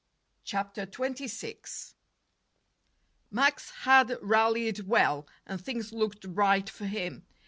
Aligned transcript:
CHAPTER 0.43 0.87
XXVI 0.87 1.93
Max 3.29 3.69
had 3.81 4.17
rallied 4.19 4.87
well, 4.87 5.27
and 5.45 5.61
things 5.63 5.93
looked 5.93 6.33
bright 6.33 6.71
for 6.71 6.87
him. 6.87 7.23